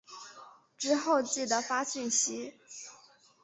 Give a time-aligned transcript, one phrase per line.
[0.79, 2.59] 之后记得发讯息